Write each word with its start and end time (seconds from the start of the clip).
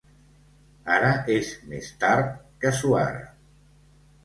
Ara 0.93 1.11
és 1.35 1.51
més 1.75 1.91
tard 2.05 2.33
que 2.65 2.75
suara. 2.81 3.23